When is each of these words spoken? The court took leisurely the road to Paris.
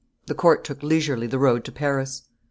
The 0.25 0.33
court 0.33 0.63
took 0.63 0.81
leisurely 0.81 1.27
the 1.27 1.37
road 1.37 1.63
to 1.65 1.71
Paris. 1.71 2.23